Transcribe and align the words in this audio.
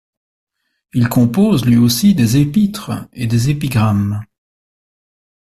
Il 0.93 1.09
compose, 1.09 1.63
lui 1.65 1.77
aussi, 1.77 2.15
des 2.15 2.37
épîtres 2.37 3.07
et 3.13 3.27
des 3.27 3.51
épigrammes. 3.51 4.25